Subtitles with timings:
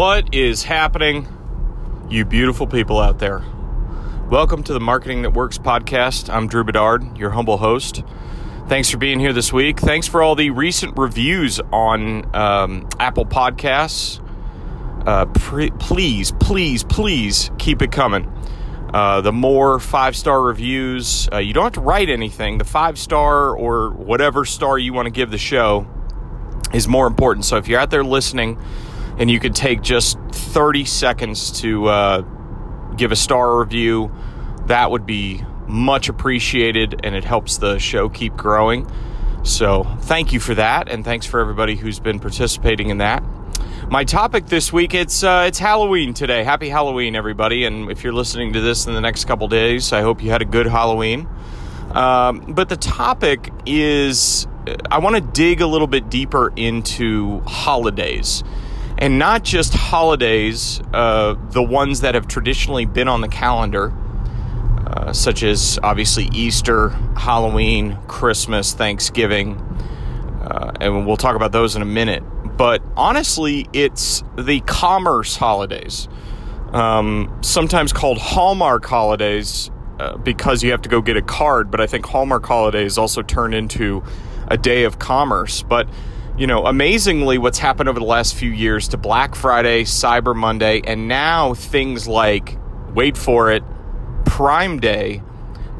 [0.00, 1.28] What is happening,
[2.08, 3.42] you beautiful people out there?
[4.30, 6.32] Welcome to the Marketing That Works podcast.
[6.32, 8.02] I'm Drew Bedard, your humble host.
[8.66, 9.78] Thanks for being here this week.
[9.78, 14.26] Thanks for all the recent reviews on um, Apple Podcasts.
[15.06, 18.26] Uh, pre- please, please, please keep it coming.
[18.94, 22.56] Uh, the more five star reviews, uh, you don't have to write anything.
[22.56, 25.86] The five star or whatever star you want to give the show
[26.72, 27.44] is more important.
[27.44, 28.58] So if you're out there listening
[29.20, 32.20] and you could take just 30 seconds to uh,
[32.96, 34.10] give a star review,
[34.66, 38.90] that would be much appreciated and it helps the show keep growing.
[39.42, 43.22] So, thank you for that and thanks for everybody who's been participating in that.
[43.90, 46.42] My topic this week it's uh, it's Halloween today.
[46.42, 50.00] Happy Halloween everybody and if you're listening to this in the next couple days, I
[50.00, 51.28] hope you had a good Halloween.
[51.92, 54.46] Um, but the topic is
[54.90, 58.44] I want to dig a little bit deeper into holidays
[59.00, 63.92] and not just holidays, uh, the ones that have traditionally been on the calendar,
[64.86, 69.56] uh, such as obviously Easter, Halloween, Christmas, Thanksgiving,
[70.42, 72.22] uh, and we'll talk about those in a minute.
[72.56, 76.06] But honestly, it's the commerce holidays,
[76.72, 81.70] um, sometimes called Hallmark holidays, uh, because you have to go get a card.
[81.70, 84.02] But I think Hallmark holidays also turn into
[84.48, 85.62] a day of commerce.
[85.62, 85.88] But
[86.36, 90.80] you know, amazingly, what's happened over the last few years to Black Friday, Cyber Monday,
[90.84, 92.56] and now things like,
[92.94, 93.62] wait for it,
[94.24, 95.22] Prime Day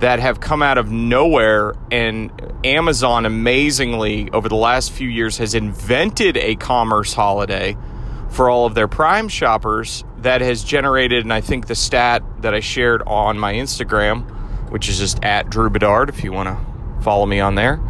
[0.00, 1.74] that have come out of nowhere.
[1.90, 2.30] And
[2.64, 7.76] Amazon, amazingly, over the last few years, has invented a commerce holiday
[8.30, 12.54] for all of their Prime shoppers that has generated, and I think the stat that
[12.54, 14.28] I shared on my Instagram,
[14.70, 17.80] which is just at Drew Bedard, if you want to follow me on there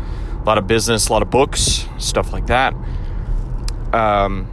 [0.49, 2.75] lot of business, a lot of books, stuff like that.
[3.93, 4.49] Um,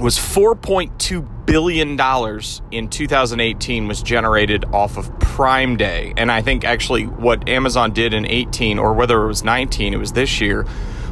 [0.00, 6.64] was 4.2 billion dollars in 2018 was generated off of Prime Day, and I think
[6.64, 10.66] actually what Amazon did in 18 or whether it was 19, it was this year,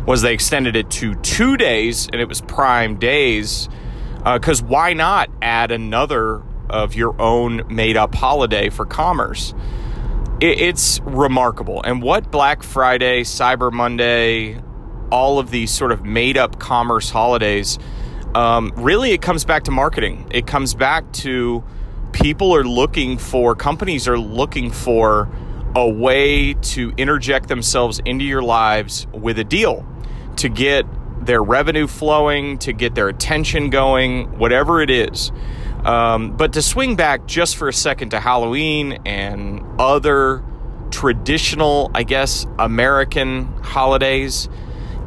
[0.05, 3.69] was they extended it to two days, and it was Prime Days.
[4.25, 9.55] Because uh, why not add another of your own made up holiday for commerce?
[10.41, 11.83] It's remarkable.
[11.83, 14.61] And what Black Friday, Cyber Monday,
[15.11, 17.79] all of these sort of made up commerce holidays,
[18.35, 20.27] um, really it comes back to marketing.
[20.31, 21.65] It comes back to
[22.13, 25.31] people are looking for, companies are looking for
[25.75, 29.87] a way to interject themselves into your lives with a deal
[30.37, 30.85] to get
[31.25, 35.33] their revenue flowing, to get their attention going, whatever it is.
[35.87, 40.43] Um, but to swing back just for a second to Halloween and other
[40.91, 44.49] traditional, I guess, American holidays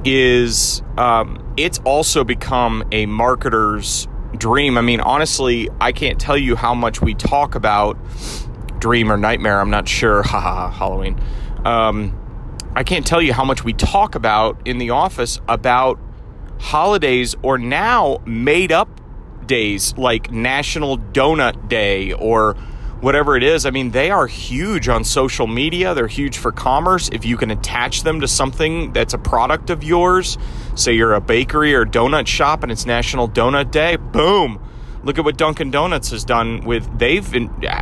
[0.06, 4.08] is um, it's also become a marketer's
[4.38, 4.78] dream.
[4.78, 7.98] I mean, honestly, I can't tell you how much we talk about
[8.80, 9.60] dream or nightmare.
[9.60, 10.24] I'm not sure.
[10.24, 11.20] Haha, Halloween.
[11.66, 12.16] Um,
[12.74, 16.00] I can't tell you how much we talk about in the office about
[16.58, 18.88] holidays or now made up
[19.50, 22.56] days like National Donut Day or
[23.02, 23.66] whatever it is.
[23.66, 25.94] I mean, they are huge on social media.
[25.94, 27.10] They're huge for commerce.
[27.12, 30.38] If you can attach them to something that's a product of yours,
[30.76, 34.64] say you're a bakery or donut shop and it's National Donut Day, boom.
[35.04, 37.26] Look at what Dunkin' Donuts has done with they've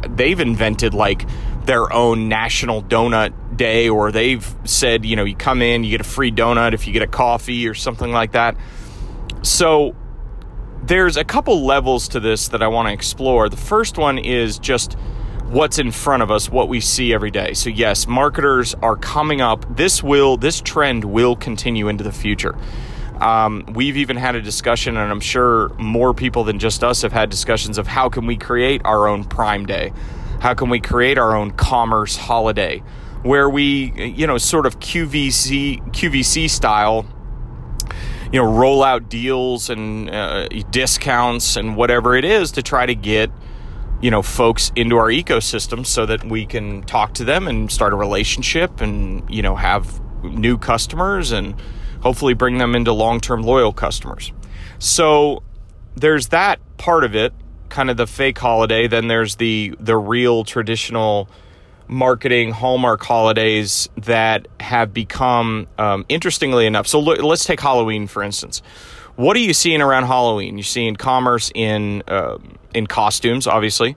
[0.10, 1.28] they've invented like
[1.66, 6.02] their own National Donut Day or they've said, you know, you come in, you get
[6.02, 8.56] a free donut if you get a coffee or something like that.
[9.42, 9.96] So
[10.88, 13.50] there's a couple levels to this that I want to explore.
[13.50, 14.94] The first one is just
[15.50, 17.54] what's in front of us, what we see every day.
[17.54, 19.66] So yes, marketers are coming up.
[19.76, 22.58] This will this trend will continue into the future.
[23.20, 27.12] Um, we've even had a discussion, and I'm sure more people than just us have
[27.12, 29.92] had discussions of how can we create our own Prime Day,
[30.40, 32.80] how can we create our own commerce holiday,
[33.24, 37.06] where we you know sort of QVC QVC style
[38.32, 42.96] you know roll out deals and uh, discounts and whatever it is to try to
[42.96, 43.32] get
[44.02, 47.94] you know folks into our ecosystem so that we can talk to them and start
[47.94, 51.56] a relationship and you know have new customers and
[52.02, 54.32] hopefully bring them into long-term loyal customers.
[54.80, 55.44] So
[55.96, 57.34] there's that part of it
[57.70, 61.28] kind of the fake holiday then there's the the real traditional
[61.88, 68.62] marketing hallmark holidays that have become um, interestingly enough so let's take halloween for instance
[69.16, 72.38] what are you seeing around halloween you're seeing commerce in uh,
[72.74, 73.96] in costumes obviously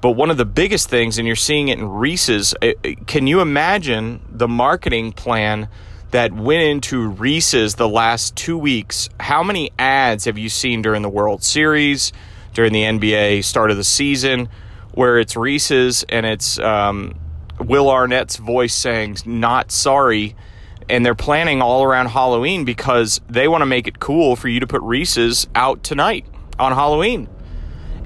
[0.00, 3.26] but one of the biggest things and you're seeing it in reese's uh, uh, can
[3.26, 5.68] you imagine the marketing plan
[6.12, 9.08] that went into Reese's the last two weeks.
[9.18, 12.12] How many ads have you seen during the World Series,
[12.52, 14.50] during the NBA start of the season,
[14.92, 17.14] where it's Reese's and it's um,
[17.62, 20.34] Will Arnett's voice saying, not sorry.
[20.88, 24.60] And they're planning all around Halloween because they want to make it cool for you
[24.60, 26.26] to put Reese's out tonight
[26.58, 27.28] on Halloween.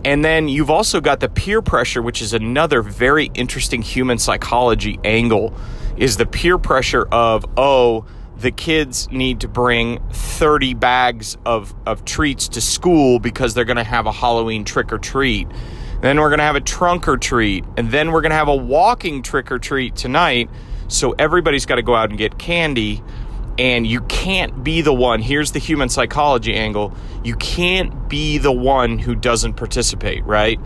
[0.04, 5.00] And then you've also got the peer pressure, which is another very interesting human psychology
[5.04, 5.52] angle,
[5.96, 8.06] is the peer pressure of, oh,
[8.36, 13.78] the kids need to bring 30 bags of, of treats to school because they're going
[13.78, 15.48] to have a Halloween trick or treat.
[16.00, 17.64] Then we're going to have a trunk or treat.
[17.76, 20.50] And then we're going to have a walking trick or treat tonight.
[20.88, 23.02] So everybody's got to go out and get candy.
[23.58, 25.22] And you can't be the one.
[25.22, 26.94] Here's the human psychology angle.
[27.24, 30.60] You can't be the one who doesn't participate, right?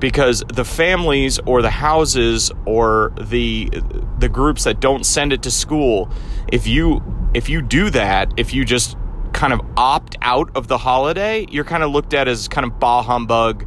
[0.00, 3.70] Because the families or the houses or the
[4.18, 6.10] the groups that don't send it to school,
[6.50, 7.00] if you
[7.32, 8.96] if you do that, if you just
[9.32, 12.80] kind of opt out of the holiday, you're kind of looked at as kind of
[12.80, 13.64] bah humbug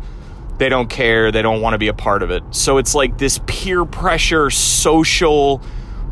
[0.57, 1.31] they don't care.
[1.31, 2.43] They don't want to be a part of it.
[2.51, 5.61] So it's like this peer pressure, social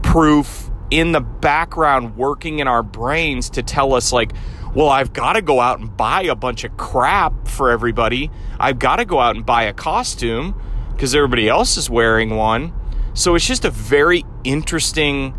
[0.02, 4.34] proof in the background working in our brains to tell us, like,
[4.76, 8.30] well, I've got to go out and buy a bunch of crap for everybody.
[8.60, 10.60] I've got to go out and buy a costume
[10.92, 12.74] because everybody else is wearing one.
[13.14, 15.36] So it's just a very interesting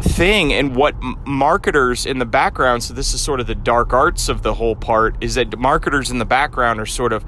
[0.00, 0.52] thing.
[0.52, 0.94] And what
[1.26, 4.76] marketers in the background, so this is sort of the dark arts of the whole
[4.76, 7.24] part, is that marketers in the background are sort of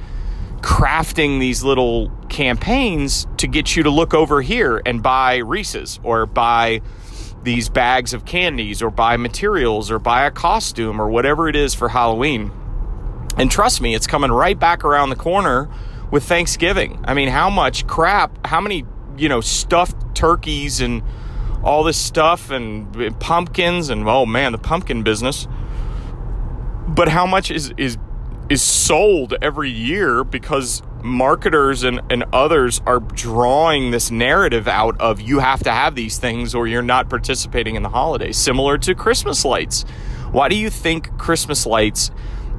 [0.64, 6.24] crafting these little campaigns to get you to look over here and buy Reese's or
[6.24, 6.80] buy
[7.42, 11.74] these bags of candies or buy materials or buy a costume or whatever it is
[11.74, 12.50] for Halloween.
[13.36, 15.68] And trust me, it's coming right back around the corner
[16.10, 17.04] with Thanksgiving.
[17.04, 18.86] I mean, how much crap, how many,
[19.18, 21.02] you know, stuffed turkeys and
[21.62, 25.46] all this stuff and pumpkins and oh man, the pumpkin business.
[26.88, 27.98] But how much is is
[28.48, 35.20] is sold every year because marketers and, and others are drawing this narrative out of
[35.20, 38.94] you have to have these things or you're not participating in the holiday, similar to
[38.94, 39.82] Christmas lights.
[40.32, 42.10] Why do you think Christmas lights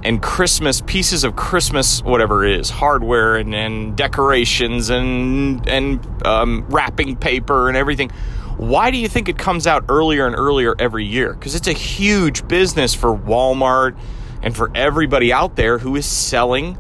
[0.04, 6.66] and Christmas pieces of Christmas, whatever it is, hardware and, and decorations and and um,
[6.70, 8.10] wrapping paper and everything?
[8.58, 11.34] Why do you think it comes out earlier and earlier every year?
[11.34, 13.98] Because it's a huge business for Walmart
[14.46, 16.78] and for everybody out there who is selling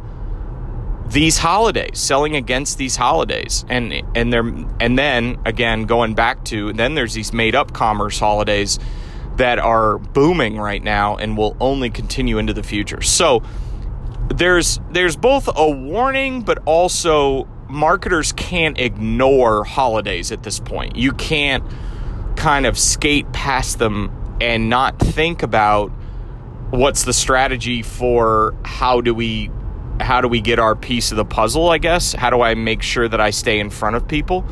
[1.08, 3.66] these holidays, selling against these holidays.
[3.68, 4.48] And and there
[4.80, 8.80] and then again going back to then there's these made up commerce holidays
[9.38, 13.02] that are booming right now and will only continue into the future.
[13.02, 13.44] So
[14.30, 20.96] there's there's both a warning but also marketers can't ignore holidays at this point.
[20.96, 21.64] You can't
[22.36, 25.92] kind of skate past them and not think about
[26.72, 29.50] what's the strategy for how do we
[30.00, 32.14] how do we get our piece of the puzzle i guess?
[32.14, 34.46] How do i make sure that i stay in front of people?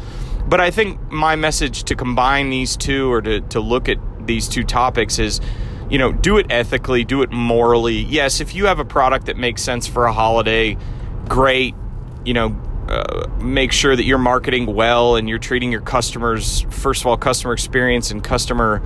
[0.47, 4.47] But i think my message to combine these two or to, to look at these
[4.47, 5.41] two topics is
[5.89, 7.97] you know do it ethically do it morally.
[7.97, 10.77] Yes if you have a product that makes sense for a holiday
[11.27, 11.75] great.
[12.25, 17.01] You know uh, make sure that you're marketing well and you're treating your customers first
[17.01, 18.81] of all customer experience and customer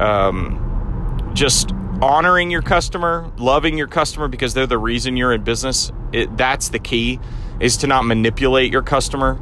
[0.00, 1.70] um, just
[2.02, 5.92] honoring your customer, loving your customer because they're the reason you're in business.
[6.12, 7.20] It, that's the key
[7.60, 9.34] is to not manipulate your customer.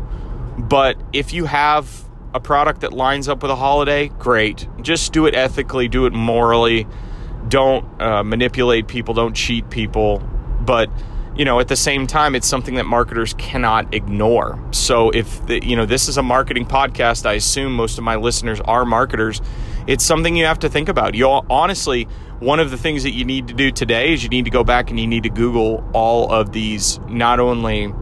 [0.59, 4.69] But if you have a product that lines up with a holiday, great.
[4.83, 6.87] Just do it ethically, do it morally.
[7.49, 10.19] Don't uh, manipulate people, don't cheat people.
[10.61, 10.91] But
[11.37, 14.63] you know, at the same time, it's something that marketers cannot ignore.
[14.71, 18.17] So if the, you know this is a marketing podcast, I assume most of my
[18.17, 19.41] listeners are marketers.
[19.87, 21.15] It's something you have to think about.
[21.15, 22.05] You honestly,
[22.39, 24.65] one of the things that you need to do today is you need to go
[24.65, 27.93] back and you need to Google all of these not only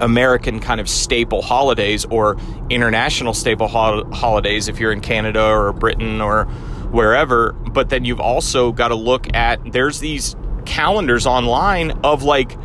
[0.00, 2.36] American kind of staple holidays or
[2.70, 6.44] international staple ho- holidays if you're in Canada or Britain or
[6.90, 12.56] wherever, but then you've also got to look at there's these calendars online of like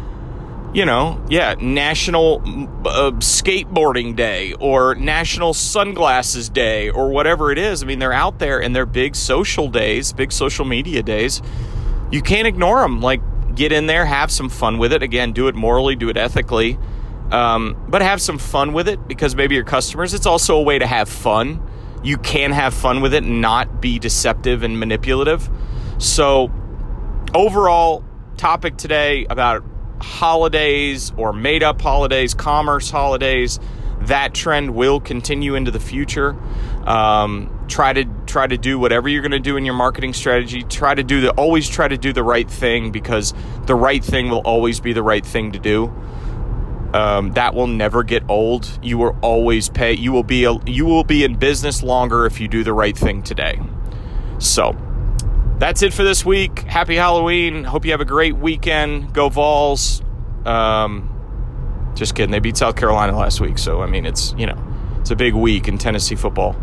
[0.73, 2.41] you know, yeah, National
[2.85, 7.81] uh, Skateboarding Day or National Sunglasses Day or whatever it is.
[7.81, 11.41] I mean, they're out there and they're big social days, big social media days.
[12.11, 13.01] You can't ignore them.
[13.01, 13.21] Like,
[13.55, 15.01] get in there, have some fun with it.
[15.01, 16.77] Again, do it morally, do it ethically,
[17.31, 20.77] um, but have some fun with it because maybe your customers, it's also a way
[20.77, 21.67] to have fun.
[22.03, 25.49] You can have fun with it and not be deceptive and manipulative.
[25.97, 26.51] So,
[27.33, 28.03] overall,
[28.37, 29.63] topic today about
[29.99, 33.59] holidays or made up holidays, commerce holidays,
[34.01, 36.37] that trend will continue into the future.
[36.85, 40.63] Um, try to try to do whatever you're going to do in your marketing strategy.
[40.63, 43.33] Try to do the always try to do the right thing because
[43.65, 45.93] the right thing will always be the right thing to do.
[46.93, 48.79] Um, that will never get old.
[48.81, 49.93] You will always pay.
[49.93, 52.97] You will be a, you will be in business longer if you do the right
[52.97, 53.59] thing today.
[54.39, 54.75] So
[55.59, 56.59] that's it for this week.
[56.59, 57.63] Happy Halloween.
[57.63, 59.13] Hope you have a great weekend.
[59.13, 60.01] Go Vols.
[60.45, 61.13] Um,
[61.95, 62.31] just kidding.
[62.31, 64.63] They beat South Carolina last week, so I mean it's you know
[64.99, 66.55] it's a big week in Tennessee football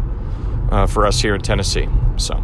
[0.71, 1.89] uh, for us here in Tennessee.
[2.17, 2.43] So.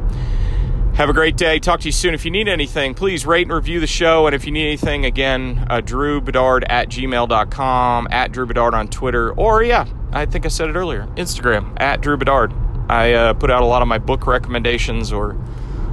[0.95, 1.59] Have a great day.
[1.61, 2.13] Talk to you soon.
[2.13, 4.27] If you need anything, please rate and review the show.
[4.27, 8.89] And if you need anything, again, uh, Drew Bedard at gmail.com, at Drew Bedard on
[8.89, 12.53] Twitter, or yeah, I think I said it earlier, Instagram, at Drew Bedard.
[12.91, 15.39] I uh, put out a lot of my book recommendations or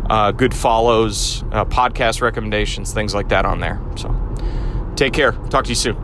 [0.09, 3.81] uh, good follows, uh, podcast recommendations, things like that on there.
[3.95, 4.13] So
[4.95, 5.31] take care.
[5.49, 5.95] Talk to you soon.